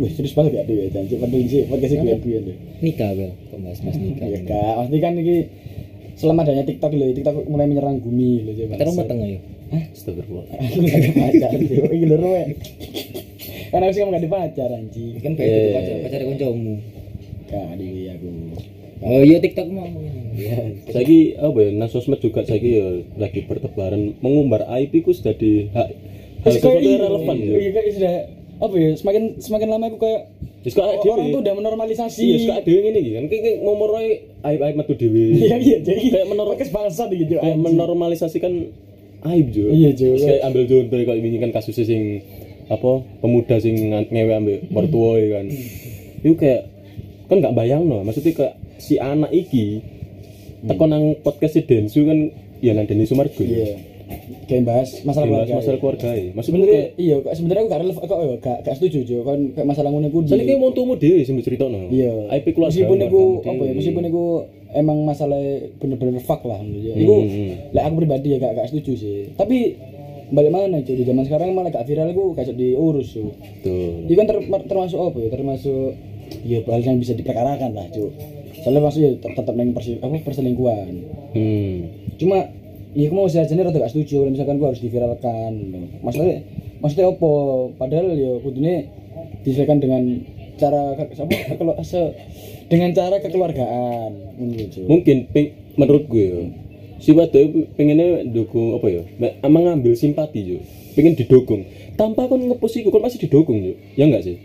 Wih, 0.00 0.10
serius 0.16 0.32
banget 0.32 0.52
ya 0.56 0.62
dewe 0.64 0.88
janji 0.88 1.20
penting 1.20 1.44
sih 1.44 1.68
podcast 1.68 1.92
iki 1.92 2.04
gue 2.08 2.40
deh. 2.40 2.56
Nikah, 2.80 3.10
Bel. 3.12 3.32
Kok 3.52 3.58
bahas 3.60 3.78
mas 3.84 3.96
nikah. 4.00 4.26
Ya 4.32 4.40
kak, 4.48 4.72
pasti 4.80 4.96
kan 4.96 5.12
iki 5.20 5.36
selama 6.16 6.40
adanya 6.46 6.64
TikTok 6.64 6.92
lho, 6.96 7.12
TikTok 7.12 7.34
mulai 7.52 7.68
menyerang 7.68 8.00
bumi 8.00 8.48
lho 8.48 8.52
coba. 8.56 8.80
Kan 8.80 8.86
rumah 8.88 9.04
tengah 9.04 9.28
ya. 9.28 9.40
Astagfirullah. 9.92 10.46
Aku 10.64 10.78
gak 10.88 10.96
ada 11.04 11.10
pacar, 11.12 11.50
Cuk. 11.52 11.84
Iki 11.92 12.06
lho. 12.08 12.32
Karena 13.68 13.92
sih 13.92 14.00
kamu 14.00 14.10
gak 14.16 14.22
ada 14.24 14.30
pacar 14.32 14.68
anjing. 14.72 15.14
Kan 15.20 15.32
baik 15.36 15.50
itu 15.52 15.68
pacar 15.76 15.94
pacar 16.00 16.20
kancamu. 16.32 16.74
Gak 17.54 18.14
aku. 18.18 18.28
Oh 19.04 19.20
iya 19.20 19.38
TikTok 19.38 19.68
mau. 19.70 19.86
Ya, 20.34 20.58
Saiki 20.90 21.38
apa 21.38 21.58
ya, 21.62 21.70
nang 21.76 21.90
sosmed 21.92 22.18
juga 22.18 22.42
saiki 22.42 22.70
ya 22.80 22.86
lagi 23.20 23.46
bertebaran 23.46 24.18
mengumbar 24.18 24.66
aib 24.80 24.90
iku 24.90 25.14
sudah 25.14 25.36
di 25.36 25.70
hak 25.70 25.88
hal 26.42 26.50
sesuatu 26.50 26.82
yang 26.82 27.06
relevan 27.06 27.36
ya. 27.38 27.54
Iya 27.54 27.70
kayak 27.70 27.92
sudah 27.94 28.14
apa 28.54 28.74
ya 28.78 28.90
semakin 28.98 29.22
semakin 29.38 29.68
lama 29.70 29.86
aku 29.92 29.98
kayak 30.02 30.22
Wis 30.64 30.72
kok 30.72 30.80
awake 30.80 31.04
orang 31.12 31.28
tuh 31.28 31.44
udah 31.44 31.54
menormalisasi 31.60 32.24
Iya, 32.24 32.36
suka 32.48 32.60
dhewe 32.64 32.80
ngene 32.88 32.98
iki 33.04 33.10
kan. 33.12 33.24
Kayak 33.28 33.56
ngomoroy 33.60 34.06
aib-aib 34.40 34.74
metu 34.80 34.96
dhewe. 34.96 35.36
iya 35.36 35.56
iya 35.60 35.76
jadi 35.84 36.00
Kayak 36.08 36.26
menor 36.32 36.46
podcast 36.56 36.72
bangsat 36.72 37.08
gitu 37.12 37.36
kayak 37.36 37.58
menormalisasikan 37.60 38.52
aib 39.28 39.46
jo. 39.52 39.68
Iya. 39.68 39.92
Terus 39.92 40.24
Kayak 40.24 40.40
ambil 40.48 40.62
contoh 40.64 40.98
kayak 41.04 41.18
ini 41.20 41.36
kan 41.36 41.50
kasusnya 41.52 41.84
sing 41.84 42.02
apa 42.72 43.04
pemuda 43.20 43.60
sing 43.60 43.76
ngewe 43.92 44.32
ambek 44.32 44.58
mertua 44.72 45.20
kan. 45.20 45.46
Itu 46.24 46.34
kayak 46.40 46.73
kan 47.34 47.42
nggak 47.42 47.54
bayang 47.54 47.82
no. 47.84 48.00
Maksudnya 48.00 48.30
kayak 48.32 48.54
si 48.78 48.94
anak 48.96 49.28
iki 49.28 49.82
teko 50.62 50.86
nang 50.86 51.18
podcast 51.18 51.52
si 51.52 51.62
Densu 51.62 52.02
kan 52.02 52.18
ya 52.58 52.72
nang 52.72 52.86
Denny 52.86 53.04
Sumargo. 53.04 53.42
iya 53.42 53.74
kayak 54.44 54.62
bahas 54.62 55.00
masalah 55.02 55.26
keluarga 55.26 55.52
masalah 55.56 55.78
keluarga 55.78 56.08
ya. 56.12 56.30
Sebenarnya 56.36 56.72
kayak 56.72 56.90
iya 56.96 57.14
sebenarnya 57.32 57.60
aku 57.60 57.68
gak 57.68 57.80
relevan 57.80 58.02
kok 58.04 58.18
ya 58.20 58.34
gak 58.38 58.58
gak 58.62 58.74
setuju 58.76 58.98
jo 59.02 59.16
kan 59.22 59.38
kayak 59.50 59.66
masalah 59.66 59.88
ngono 59.88 60.06
iku 60.06 60.18
di 60.20 60.28
Soalnya 60.28 60.46
kayak 60.46 60.60
montumu 60.60 60.92
dhewe 60.94 61.20
sing 61.20 61.36
cerita 61.40 61.64
no. 61.64 61.88
iya 61.88 62.12
IP 62.30 62.46
keluarga. 62.52 62.70
meskipun 62.70 62.98
iku 63.02 63.22
apa 63.42 63.62
ya 63.62 63.72
meskipun 63.74 64.04
iku 64.04 64.24
emang 64.74 64.98
masalah 65.02 65.40
bener-bener 65.78 66.20
fuck 66.20 66.42
lah 66.42 66.60
gitu 66.60 66.78
ya. 66.84 66.94
Iku 66.94 67.16
Hmm. 67.16 67.52
lek 67.72 67.82
aku 67.82 67.94
pribadi 67.96 68.28
ya 68.28 68.38
gak 68.38 68.52
gak 68.54 68.66
setuju 68.68 68.92
sih. 68.94 69.18
Tapi 69.34 69.58
balik 70.26 70.50
mana 70.50 70.80
cuy 70.80 70.94
di 70.94 71.04
zaman 71.04 71.24
sekarang 71.24 71.48
malah 71.52 71.70
gak 71.70 71.84
viral 71.84 72.08
iku 72.08 72.24
gak 72.32 72.48
diurus 72.50 73.08
tuh. 73.10 73.32
Itu 74.04 74.12
kan 74.14 74.26
ter- 74.26 74.44
termasuk 74.66 74.98
apa 74.98 75.16
ya? 75.18 75.28
Termasuk 75.30 75.88
ya 76.44 76.60
hal 76.62 76.80
yang 76.84 77.00
bisa 77.00 77.16
diperkarakan 77.16 77.72
lah 77.72 77.88
cuy. 77.90 78.12
Soalnya 78.62 78.80
maksudnya 78.84 79.10
tet- 79.18 79.34
tetap 79.34 79.54
neng 79.56 79.72
persi 79.72 79.98
apa 79.98 80.14
perselingkuhan. 80.20 80.92
Hmm. 81.34 81.76
Cuma 82.20 82.48
ya 82.94 83.04
aku 83.10 83.14
mau 83.16 83.26
sih 83.26 83.42
aja 83.42 83.50
rada 83.50 83.74
gak 83.74 83.90
setuju 83.90 84.22
kalau 84.22 84.32
misalkan 84.32 84.56
gua 84.60 84.68
harus 84.70 84.82
diviralkan. 84.84 85.52
Maksudnya 86.04 86.44
maksudnya 86.78 87.06
apa? 87.10 87.32
Padahal 87.80 88.06
ya 88.14 88.32
kudune 88.38 88.74
diselesaikan 89.42 89.80
dengan 89.80 90.02
cara 90.54 90.94
apa, 90.94 91.10
kekelu- 91.26 91.78
se- 91.82 92.14
dengan 92.70 92.94
cara 92.94 93.18
kekeluargaan 93.18 94.10
cuy. 94.70 94.86
mungkin 94.86 95.26
menurut 95.74 96.06
gue 96.06 96.24
ya 96.24 96.40
si 97.02 97.10
wadon 97.10 97.66
pengennya 97.74 98.22
dukung 98.30 98.78
apa 98.78 98.86
ya 98.86 99.02
me- 99.18 99.34
mengambil 99.44 99.92
simpati 99.98 100.40
jo 100.46 100.58
pengen 100.94 101.18
didukung 101.18 101.66
tanpa 101.98 102.30
kon 102.30 102.40
ngepost 102.40 102.78
iku 102.78 102.94
kon 102.94 103.02
pasti 103.02 103.26
didukung 103.26 103.60
jo 103.60 103.74
ya 103.98 104.06
enggak 104.06 104.24
sih 104.24 104.38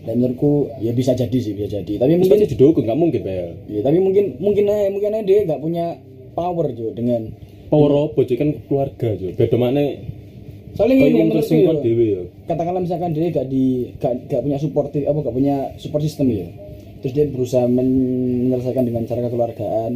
Dan 0.00 0.16
menurutku 0.16 0.72
ya 0.80 0.96
bisa 0.96 1.12
jadi 1.12 1.38
sih 1.38 1.52
bisa 1.52 1.80
jadi. 1.80 2.00
Tapi 2.00 2.16
mungkin 2.16 2.32
pasti 2.32 2.56
didukung 2.56 2.88
nggak 2.88 2.98
mungkin 2.98 3.20
Bel. 3.20 3.48
Ya, 3.68 3.80
tapi 3.84 3.98
mungkin 4.00 4.40
mungkin 4.40 4.64
aja 4.68 4.88
mungkin 4.88 5.10
aja 5.12 5.24
dia 5.24 5.38
nggak 5.44 5.60
punya 5.60 5.86
power 6.32 6.72
cuy 6.72 6.90
dengan 6.96 7.28
power 7.68 8.10
apa 8.10 8.20
jo 8.24 8.34
kan 8.40 8.50
keluarga 8.64 9.08
jo. 9.20 9.28
Beda 9.36 9.56
mana 9.60 9.82
soalnya 10.72 10.94
ini 11.04 11.18
wong 11.20 11.28
menurutku 11.34 11.52
ya, 11.52 12.06
ya. 12.06 12.22
katakanlah 12.46 12.80
misalkan 12.80 13.10
dia 13.10 13.26
gak 13.34 13.50
di 13.50 13.90
gak, 13.98 14.30
gak 14.30 14.40
punya 14.46 14.58
support 14.62 14.94
apa 14.94 15.18
gak 15.18 15.34
punya 15.34 15.56
support 15.76 16.02
system 16.02 16.30
ya. 16.30 16.48
Terus 17.04 17.12
dia 17.16 17.24
berusaha 17.28 17.64
men- 17.68 18.48
menyelesaikan 18.48 18.84
dengan 18.86 19.02
cara 19.04 19.24
kekeluargaan. 19.26 19.92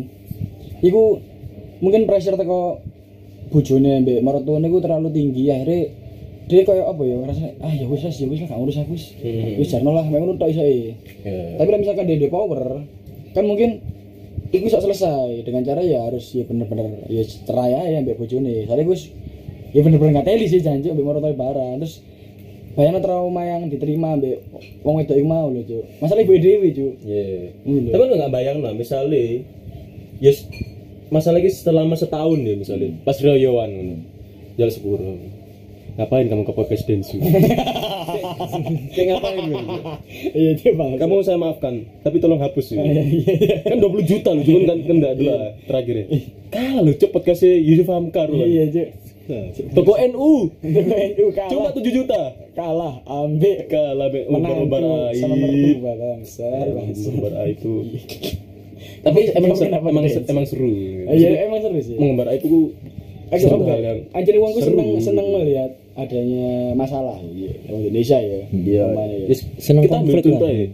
Itu 0.84 1.22
mungkin 1.80 2.04
pressure 2.04 2.36
teko 2.36 2.80
bojone 3.54 4.02
mbek 4.02 4.20
maratuane 4.24 4.66
iku 4.66 4.78
terlalu 4.82 5.08
tinggi 5.14 5.52
akhirnya 5.52 6.03
dia 6.44 6.60
kayak 6.60 6.84
apa 6.84 7.02
ya 7.08 7.14
ngerasa 7.24 7.44
ah 7.64 7.72
ya 7.72 7.86
wis 7.88 8.04
ya 8.04 8.26
wis 8.28 8.38
lah 8.44 8.48
gak 8.52 8.58
ngurus 8.60 8.76
aku 8.80 8.92
wis. 8.92 9.16
Hmm. 9.16 9.56
wis 9.56 9.68
jarno 9.72 9.90
lah 9.96 10.04
ngono 10.04 10.36
tok 10.36 10.52
iso 10.52 10.60
e. 10.60 10.92
ya 11.24 11.56
tapi 11.56 11.68
kalau 11.72 11.80
misalkan 11.80 12.04
dia 12.04 12.28
power 12.28 12.84
kan 13.32 13.44
mungkin 13.48 13.70
itu 14.54 14.70
bisa 14.70 14.78
selesai. 14.78 15.42
Dengan 15.42 15.66
cara 15.66 15.82
ya 15.82 16.06
harus 16.06 16.30
ya 16.30 16.46
bener-bener 16.46 17.10
ya 17.10 17.26
cerai 17.26 17.74
aja 17.74 17.98
mbak 18.06 18.22
bojone. 18.22 18.70
Soalnya 18.70 18.86
gue 18.86 18.98
ya 19.74 19.80
bener-bener 19.82 20.12
nggak 20.14 20.28
teli 20.30 20.46
sih 20.46 20.62
janji 20.62 20.94
mbak 20.94 21.02
morotai 21.02 21.34
barang. 21.34 21.82
Terus 21.82 21.98
bayangin 22.78 23.02
trauma 23.02 23.42
yang 23.42 23.66
diterima 23.66 24.14
mbak 24.14 24.46
wong 24.86 25.02
itu 25.02 25.12
yang 25.18 25.26
mau 25.30 25.46
loh 25.50 25.62
cuy 25.62 25.82
masalah 26.02 26.26
ibu 26.26 26.34
dewi 26.38 26.74
cuy 26.74 26.90
ya 27.06 27.22
Ngono 27.62 27.78
lho. 27.86 27.90
tapi 27.94 28.02
kan 28.02 28.16
nggak 28.18 28.32
bayang 28.34 28.58
lah 28.66 28.72
misalnya 28.74 29.46
yes 30.18 30.46
masalah 31.10 31.38
ini 31.38 31.50
selama 31.50 31.94
setahun 31.98 32.38
ya 32.38 32.54
misalnya. 32.54 32.94
Pas 33.02 33.18
royoan 33.18 33.70
ngono. 33.74 33.96
Jalan 34.54 34.70
sepuro 34.70 35.02
ngapain 35.94 36.26
kamu 36.26 36.42
ke 36.42 36.52
podcast 36.52 36.84
Densu 36.90 37.22
kayak 38.94 39.06
ngapain 39.14 39.42
gitu 39.46 39.66
iya 40.34 40.50
dia 40.58 40.70
bang 40.74 40.92
kamu 40.98 41.22
saya 41.22 41.38
maafkan 41.38 41.86
tapi 42.02 42.18
tolong 42.18 42.42
hapus 42.42 42.74
ya. 42.74 42.82
kan 43.62 43.78
20 43.78 44.10
juta 44.10 44.30
loh 44.34 44.42
cuman 44.42 44.62
kan 44.66 44.78
dulu 44.82 45.30
lah 45.30 45.54
terakhir 45.66 45.94
ya. 45.94 46.06
Kalah 46.54 46.80
loh 46.86 46.94
cok 46.94 47.10
podcastnya 47.10 47.58
Yusuf 47.58 47.90
Hamkar 47.90 48.30
loh. 48.30 48.46
Iya 48.46 48.70
cuy 48.70 48.86
toko 49.72 49.96
NU 49.96 50.52
itu 50.60 51.24
cuma 51.32 51.72
kalah. 51.72 51.80
7 51.80 51.96
juta. 51.96 52.20
Kalah 52.52 52.94
ambek. 53.08 53.72
Kalah 53.72 54.08
be 54.12 54.28
umbar 54.28 54.52
umbar 54.52 54.80
menantu 54.84 55.16
sama 55.16 55.34
aib 55.48 55.80
mertua 55.80 57.10
umbar 57.10 57.32
aib 57.48 57.56
itu. 57.56 57.74
Tapi 59.04 59.20
emang 59.32 59.56
emang 59.56 60.04
emang 60.04 60.44
seru. 60.44 60.68
Iya 61.08 61.48
emang 61.48 61.60
seru 61.64 61.78
sih. 61.80 61.96
Mengumbar 61.96 62.28
aib 62.36 62.44
itu 62.44 62.76
Aku 63.32 63.66
yang 63.66 63.98
Anjir 64.14 64.36
uangku 64.38 64.60
seneng 64.62 65.00
seneng 65.00 65.26
melihat 65.32 65.70
adanya 65.94 66.74
masalah 66.74 67.16
iya, 67.22 67.54
di 67.54 67.70
Indonesia 67.70 68.18
ya. 68.18 68.40
Iya, 68.50 68.82
Namanya 68.90 69.16
ya. 69.16 69.26
Seneng 69.58 69.82
kita 69.86 69.96
ambil 69.98 70.14
contoh 70.18 70.42
lah. 70.42 70.52
ya. 70.52 70.66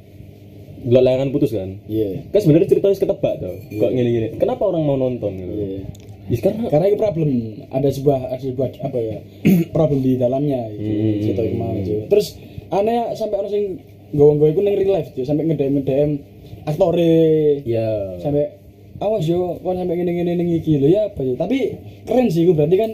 Gak 0.80 1.02
layangan 1.04 1.28
putus 1.28 1.50
kan? 1.52 1.70
Iya. 1.84 2.08
Kan 2.32 2.40
sebenarnya 2.40 2.68
ceritanya 2.72 2.96
ketebak 2.96 3.34
tau. 3.36 3.54
Kok 3.68 3.90
gini-gini. 3.92 4.28
Kenapa 4.40 4.62
orang 4.64 4.82
mau 4.82 4.96
nonton 4.96 5.32
gitu? 5.36 5.52
Iya. 5.52 5.80
Yes, 6.30 6.40
karena 6.40 6.70
Karena 6.70 6.86
itu 6.88 6.96
problem 6.96 7.30
ada 7.68 7.88
sebuah 7.90 8.18
ada 8.30 8.38
sebuah 8.38 8.68
apa 8.80 8.98
ya 8.98 9.18
problem 9.76 9.98
di 10.00 10.14
dalamnya 10.16 10.62
Hmm. 10.70 10.78
gitu. 10.78 10.92
Cerita 11.26 11.42
yang 11.44 11.56
mau 11.58 11.72
gitu. 11.76 12.06
Terus 12.08 12.26
aneh 12.70 13.12
sampai 13.12 13.36
orang 13.36 13.50
sing 13.50 13.64
gawang-gawang 14.10 14.52
itu 14.54 14.60
neng 14.62 14.74
real 14.74 14.92
life 14.94 15.10
gitu. 15.10 15.22
sampai 15.22 15.42
ngedem 15.46 15.70
ngedem 15.76 16.10
aktore 16.64 17.14
ya 17.62 18.14
sampai 18.18 18.52
awas 18.98 19.24
yo 19.24 19.58
kon 19.58 19.74
sampai 19.74 19.96
ning 19.96 20.50
iki 20.50 20.76
lho 20.76 20.88
ya 20.88 21.08
apa 21.08 21.20
sih 21.22 21.34
tapi 21.34 21.58
keren 22.04 22.26
sih 22.26 22.42
gue 22.42 22.52
berarti 22.52 22.76
kan 22.76 22.90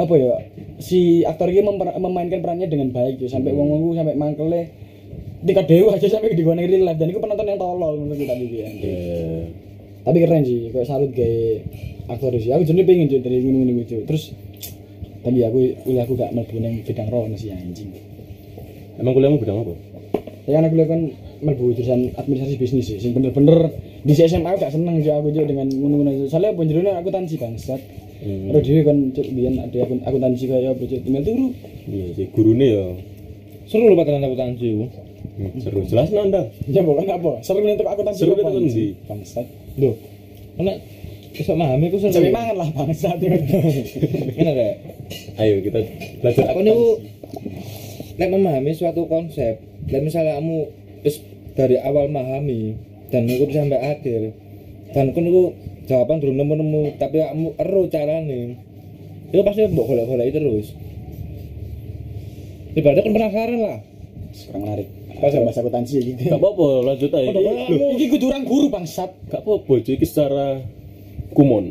apa 0.00 0.14
ya? 0.16 0.32
Si 0.80 1.22
aktor 1.28 1.52
ini 1.52 1.60
memper- 1.60 2.00
memainkan 2.00 2.40
perannya 2.40 2.66
dengan 2.72 2.88
baik 2.90 3.20
ya 3.20 3.28
sampai 3.28 3.52
wong 3.52 3.68
wong 3.68 3.94
sampai 3.94 4.16
mangkele. 4.16 4.62
Tingkat 5.40 5.66
dewa 5.68 5.96
aja 5.96 6.08
sampai 6.08 6.36
di 6.36 6.44
real 6.44 6.84
life. 6.84 6.98
Dan 7.00 7.12
itu 7.12 7.20
penonton 7.20 7.48
yang 7.48 7.60
tolol 7.60 7.96
menurut 7.96 8.16
kita 8.20 8.34
gitu 8.36 8.54
ya. 8.60 8.68
Ya 8.68 9.00
tapi 10.00 10.16
keren 10.24 10.42
sih 10.44 10.72
kayak 10.72 10.86
salut 10.88 11.12
kayak 11.12 11.68
aktor 12.08 12.32
sih. 12.40 12.50
Aku 12.52 12.64
jadi 12.64 12.82
pengen 12.88 13.12
cuy 13.12 13.20
dari 13.20 13.38
gunung 13.44 13.68
gunung 13.68 13.78
itu 13.84 14.00
terus 14.08 14.32
tapi 15.20 15.44
aku 15.44 15.84
kuliah 15.84 16.08
aku 16.08 16.16
gak 16.16 16.32
mlebu 16.32 16.56
nang 16.64 16.74
bidang 16.80 17.08
rono 17.12 17.36
sih 17.36 17.52
anjing. 17.52 17.92
Emang 18.96 19.12
kuliahmu 19.12 19.40
bidang 19.40 19.60
apa? 19.64 19.74
ya 20.48 20.56
kan 20.56 20.62
aku 20.66 20.72
kuliah 20.72 20.88
kan 20.88 21.00
mlebu 21.44 21.64
jurusan 21.76 22.00
administrasi 22.16 22.56
bisnis 22.56 22.84
sih. 22.88 22.96
Sing 22.96 23.12
bener-bener 23.12 23.76
di 24.00 24.12
SMA 24.16 24.48
aku 24.48 24.64
gak 24.64 24.72
seneng 24.72 25.04
juga 25.04 25.20
aku 25.20 25.28
juga 25.36 25.52
dengan 25.52 25.68
gunung-gunung 25.68 26.14
itu 26.16 26.26
soalnya 26.32 26.56
penjerune 26.56 26.90
aku 26.96 27.08
tansi 27.12 27.36
bangsat 27.36 27.80
Hmm. 28.20 28.52
Terus 28.52 28.62
dia 28.62 28.82
kan 28.84 28.96
cuk 29.10 29.26
biyen 29.32 29.54
ada 29.56 29.78
aku 29.80 29.94
aku 29.98 30.16
tansi 30.20 30.44
kayak 30.44 30.76
apa 30.76 30.82
cuk 30.84 31.00
tinggal 31.00 31.22
turu 31.24 31.46
Iya 31.88 32.06
sih 32.12 32.26
gurune 32.30 32.66
ya. 32.68 32.84
Seru 33.64 33.88
lho 33.88 33.96
pataran 33.96 34.20
aku 34.20 34.36
tansi 34.36 34.66
ku. 34.76 34.86
Hmm, 35.40 35.52
Seru 35.56 35.80
jelas 35.88 36.08
nanda. 36.12 36.42
ya 36.68 36.84
bukan 36.84 37.08
apa 37.08 37.40
seru 37.40 37.64
nih 37.64 37.76
aku 37.76 38.02
tansi 38.02 38.20
Seru 38.20 38.32
itu 38.34 38.42
kan 38.42 38.52
di? 38.60 38.86
bangsat 39.08 39.46
Loh. 39.80 39.94
Karena 40.54 40.72
bisa 41.30 41.50
memahami 41.56 41.86
ku 41.88 41.96
seru. 41.96 42.12
sampai 42.12 42.28
mangan 42.30 42.56
lah 42.58 42.68
bangsat 42.70 43.16
Enak 44.40 44.54
rek. 44.54 44.74
Ayo 45.36 45.54
kita 45.64 45.78
belajar 46.20 46.44
Aku 46.52 46.60
niku 46.60 46.86
lek 48.14 48.28
memahami 48.28 48.70
suatu 48.76 49.08
konsep, 49.08 49.56
lek 49.88 50.02
misalnya 50.04 50.36
kamu 50.36 50.68
wis 51.00 51.24
dari 51.56 51.80
awal 51.80 52.04
memahami 52.06 52.76
dan 53.08 53.24
niku 53.24 53.48
sampai 53.48 53.80
akhir 53.80 54.36
dan 54.92 55.08
aku 55.08 55.18
niku 55.18 55.42
jawaban 55.90 56.22
belum 56.22 56.38
nemu-nemu 56.38 56.82
tapi 57.02 57.18
kamu 57.18 57.58
ero 57.58 57.82
carane. 57.90 58.42
Itu 59.34 59.42
pasti 59.42 59.66
mbok 59.66 59.86
golek-golek 59.90 60.30
terus. 60.30 60.66
Ibaratnya 62.78 63.02
kan 63.02 63.14
penasaran 63.14 63.58
lah. 63.58 63.78
Kurang 64.46 64.62
menarik. 64.62 64.88
Pas 65.18 65.34
bahasa 65.34 65.60
aku 65.60 65.70
tansi 65.74 65.98
ya 65.98 66.02
gitu. 66.06 66.22
Gak 66.30 66.38
apa-apa 66.38 66.66
lanjut 66.86 67.10
aja. 67.10 67.28
Loh, 67.34 67.90
iki 67.98 68.06
kudu 68.14 68.30
orang 68.30 68.46
guru 68.46 68.70
bangsat. 68.70 69.10
Gak 69.26 69.42
apa-apa 69.42 69.74
cuy, 69.82 69.94
ini 69.98 70.06
secara 70.06 70.62
kumon. 71.34 71.66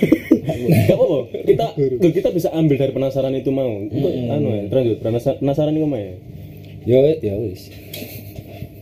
gak 0.88 0.96
apa-apa. 0.96 1.18
Kita 1.48 1.66
kita 2.12 2.28
bisa 2.36 2.48
ambil 2.52 2.76
dari 2.76 2.92
penasaran 2.92 3.32
itu 3.32 3.48
mau. 3.48 3.80
Kok 3.88 4.12
anu 4.28 4.48
ya, 4.54 4.62
lanjut. 4.68 4.98
Penasaran, 5.40 5.72
itu 5.72 5.88
mah 5.88 6.00
ya. 6.04 6.14
yo 6.88 6.96
ya 7.20 7.36
wis 7.36 7.68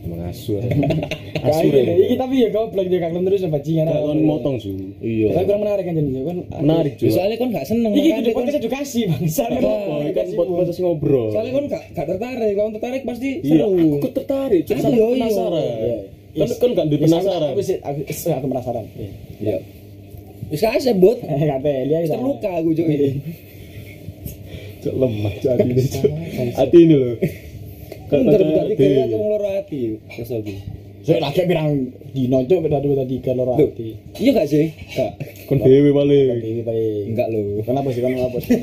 Emang 0.09 0.25
asu 0.25 0.57
ya. 0.57 0.65
Kayak 0.65 1.53
Asu 1.53 1.65
gini, 1.69 1.81
ya. 1.85 1.93
iki 2.01 2.15
tapi 2.17 2.35
ya 2.41 2.49
kau 2.49 2.65
belum 2.67 2.85
dia 2.87 2.99
kaklen 2.99 3.23
terus 3.23 3.45
bajingan 3.45 3.85
Gak 3.85 4.01
kon 4.01 4.19
motong 4.19 4.55
su. 4.57 4.73
iya 4.99 5.29
tapi 5.31 5.45
kurang 5.45 5.61
menarik 5.61 5.83
kan 5.85 5.93
jadi 5.93 6.09
kan 6.19 6.37
Menarik 6.59 6.93
Ya, 6.93 6.99
juga. 6.99 7.11
soalnya 7.13 7.37
kan 7.37 7.47
gak 7.53 7.65
seneng 7.65 7.91
iki 7.93 8.09
kan- 8.09 8.25
podcast 8.33 8.57
edukasi 8.57 8.99
bangsat 9.05 9.49
Oh, 9.61 10.01
ini 10.01 10.11
kan 10.11 10.25
buat 10.33 10.47
proses 10.49 10.77
ngobrol. 10.79 11.29
soalnya 11.29 11.51
kan 11.53 11.63
gak, 11.69 11.83
gak 11.93 12.05
tertarik 12.09 12.53
kalau 12.53 12.69
tertarik 12.73 13.01
pasti 13.05 13.29
Iya, 13.39 13.63
seru 13.63 13.87
aku 13.95 14.07
tertarik, 14.11 14.61
cuma 14.65 14.79
Iya, 14.79 14.89
iya. 14.89 15.05
penasaran. 15.13 15.61
Iya. 15.61 15.97
Kan 16.29 16.47
kan 16.49 16.69
gak 16.73 16.87
penasaran. 16.91 17.49
aku 17.53 17.61
sih 17.61 17.77
aku 18.27 18.47
penasaran 18.47 18.85
Iya. 18.97 19.11
ya 19.39 19.57
wis 20.49 20.59
gak 20.59 20.81
sebut 20.81 21.17
eh 21.21 21.45
kate 21.45 21.73
terluka 22.09 22.49
aku 22.51 22.69
cuy 22.73 22.97
Cok 24.79 24.95
lemah 24.95 25.33
cok 25.37 25.51
hati 25.53 25.67
ini 25.67 25.83
cok. 25.83 26.11
Hati 26.55 26.77
ini 26.79 26.95
loh. 26.95 27.15
Kanca 28.09 28.35
bentar, 28.41 28.65
tiga 28.65 28.75
dhewe. 28.75 29.01
aku 29.05 29.17
loro 29.21 29.49
ati. 29.53 29.79
Kesel 30.09 30.41
iki. 30.41 30.55
Saya 30.99 31.23
lagi 31.23 31.41
pirang 31.47 31.69
dino 32.11 32.43
cuk 32.43 32.59
beda 32.59 32.83
dua 32.83 33.05
loro 33.31 33.53
Loh, 33.55 33.69
ati. 33.69 33.95
Iya 34.19 34.31
gak 34.35 34.47
sih? 34.49 34.65
Kak. 34.91 35.11
kon 35.47 35.61
dhewe 35.61 35.89
paling. 35.93 36.25
Enggak 37.13 37.27
lo. 37.29 37.41
Kenapa 37.63 37.87
sih 37.93 38.01
kan 38.01 38.11
apa 38.17 38.37
sih? 38.41 38.57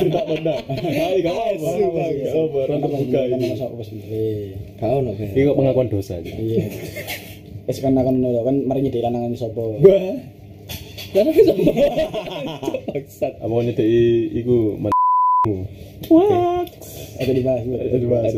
cerita 0.00 0.20
tonda 0.24 0.54
ayo 0.66 1.18
gak 1.20 1.34
Kenapa 1.36 1.54
sih? 1.60 1.84
gak 2.24 2.32
apa 2.34 2.56
orang 2.56 2.78
Kenapa 2.80 2.86
sih? 2.88 3.06
terbuka 3.06 3.20
Kan 3.20 3.28
ini 3.30 3.46
masa 3.52 3.64
apa 3.68 3.82
kok 5.46 5.56
pengakuan 5.60 5.88
dosa 5.88 6.12
aja 6.18 6.32
Iya. 6.32 6.64
Wes 7.68 7.78
kan 7.78 7.92
akan 7.94 8.14
ngono 8.18 8.40
kan 8.42 8.56
mari 8.66 8.80
nyedhi 8.82 8.98
lanangan 8.98 9.36
sapa. 9.36 9.62
Wah. 9.62 10.16
Karena 11.10 11.30
bisa 11.34 11.52
Bangsat. 12.90 13.32
apa 13.36 13.54
iku 14.32 14.78
What? 15.40 16.68
Itu 17.16 17.32
dibahas. 17.32 17.64
itu 17.64 17.96
dibahas 17.96 18.32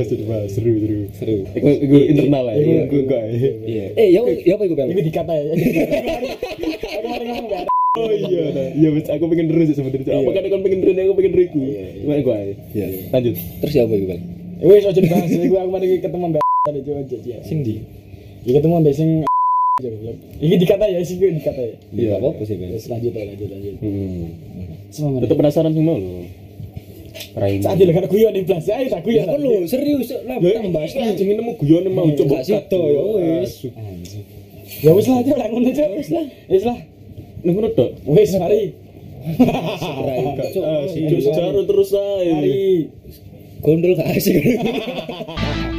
itu 0.00 0.14
dibahas 0.16 0.48
seru 0.48 0.72
seru 0.80 0.98
Seru. 1.12 1.36
iku 1.52 1.68
iku 1.76 1.96
internal 2.08 2.42
lah 2.48 2.54
Iya, 2.56 2.88
ya 2.88 3.20
Iya. 3.68 3.84
Eh, 3.92 4.08
ya 4.16 4.20
ya 4.24 4.52
apa 4.56 4.64
dikata 4.64 5.32
ya. 5.36 5.44
Aku 7.04 7.04
mari 7.04 7.24
ngomong 7.28 7.52
ya. 7.52 7.60
oh 8.00 8.08
iya 8.08 8.44
nah. 8.56 8.68
iya 8.78 8.88
wes 8.96 9.04
aku 9.12 9.28
pengen 9.28 9.52
terus 9.52 9.74
sebenarnya 9.76 10.12
apa 10.24 10.30
kan 10.32 10.42
kon 10.48 10.60
pengen 10.64 10.78
terus 10.80 10.96
aku 10.96 11.14
pengen 11.20 11.32
terus 11.36 11.48
Iya, 11.52 11.84
iya. 11.84 12.32
ae? 12.32 12.52
Iya. 12.72 12.86
lanjut 13.12 13.34
Terus 13.60 13.72
ya 13.76 13.82
apa 13.84 13.92
iku 13.92 14.06
Bel? 14.08 14.20
Wes 14.64 14.84
aja 14.88 15.00
dibahas. 15.04 15.28
Iku 15.28 15.54
aku 15.60 15.68
mari 15.68 15.86
ketemu 16.00 16.24
Mbak 16.32 16.42
tadi 16.64 16.80
coba 16.80 17.00
aja 17.04 17.16
ya. 17.28 17.38
Sing 17.44 17.58
di. 17.60 17.76
Iki 18.48 18.52
ketemu 18.56 18.74
Mbak 18.80 18.94
sing 18.96 19.10
Iki 20.42 20.56
dikata 20.58 20.84
ya, 20.90 20.98
sih 21.06 21.16
gue 21.22 21.30
dikata 21.38 21.62
ya. 21.62 21.74
Iya, 21.94 22.12
apa 22.18 22.42
sih? 22.42 22.56
Wes 22.58 22.86
lanjut 22.90 23.12
lanjut 23.14 23.48
lanjut. 23.48 23.74
hmm. 23.78 24.26
Semangat. 24.88 25.20
tetep 25.28 25.36
penasaran 25.36 25.70
sih 25.76 25.84
mau 25.84 26.00
lo 26.00 26.24
Raini 27.38 27.60
Saat 27.60 27.76
kan 27.76 28.04
guyon 28.08 28.32
di 28.34 28.42
plus, 28.46 28.66
ayo 28.72 28.86
tak 28.88 29.02
Ya 29.02 29.04
guyon. 29.04 29.26
kan 29.28 29.38
lu 29.42 29.52
serius 29.68 30.08
lah 30.26 30.38
tambah 30.38 30.82
ini 30.86 31.14
jenenge 31.18 31.34
nemu 31.38 31.52
guyon 31.60 31.84
mau 31.92 32.08
coba 32.14 32.40
Gak 32.40 32.44
sido, 32.46 32.80
ya 32.88 33.02
wis. 33.42 33.52
Ya 34.82 34.90
wis 34.94 35.06
lah, 35.06 35.16
aja 35.22 35.32
lah 35.34 35.46
ngono 35.50 35.68
aja. 35.70 35.84
Wis 35.92 36.08
lah. 36.10 36.26
Wis 36.46 36.64
lah. 36.66 36.78
Ning 37.42 37.52
ngono 37.54 37.68
tok. 37.74 37.90
Wis 38.06 38.30
mari. 38.38 38.62
Asik, 40.88 41.02
sejarah 41.22 41.62
terus 41.66 41.90
ae. 41.94 42.26
Mari. 42.32 42.90
Gondol 43.58 43.92
gak 43.98 44.08
asik. 44.14 44.38